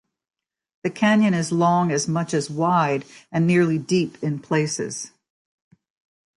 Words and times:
The 0.81 0.89
"canyon" 0.89 1.35
is 1.35 1.51
long, 1.51 1.91
as 1.91 2.07
much 2.07 2.33
as 2.33 2.49
wide, 2.49 3.05
and 3.31 3.45
nearly 3.45 3.77
deep 3.77 4.17
in 4.23 4.39
places. 4.39 5.11